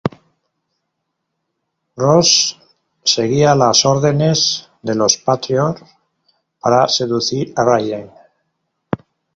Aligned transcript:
Rose 1.95 2.55
seguía 3.03 3.53
las 3.53 3.85
órdenes 3.85 4.67
de 4.81 4.95
Los 4.95 5.17
Patriots 5.17 5.83
para 6.59 6.87
seducir 6.87 7.53
a 7.55 7.63
Raiden. 7.63 8.09